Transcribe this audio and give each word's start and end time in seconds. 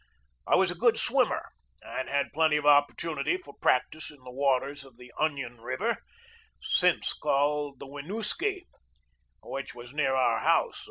I 0.47 0.55
was 0.55 0.71
a 0.71 0.75
good 0.75 0.97
swimmer 0.97 1.49
and 1.83 2.09
had 2.09 2.33
plenty 2.33 2.57
of 2.57 2.65
opportunity 2.65 3.37
for 3.37 3.53
practice 3.61 4.09
in 4.09 4.17
the 4.23 4.31
waters 4.31 4.83
of 4.83 4.97
the 4.97 5.13
Onion 5.19 5.61
River, 5.61 5.97
since 6.59 7.13
called 7.13 7.77
the 7.77 7.85
Winooski, 7.85 8.65
which 9.43 9.75
was 9.75 9.93
near 9.93 10.15
our 10.15 10.39
house. 10.39 10.79